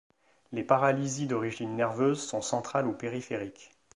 Les 0.51 0.63
paralysies 0.63 1.27
d'origine 1.27 1.75
nerveuse 1.75 2.25
sont 2.25 2.41
centrales 2.41 2.87
ou 2.87 2.91
périphériques. 2.93 3.69